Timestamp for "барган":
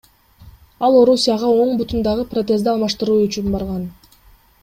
3.57-3.87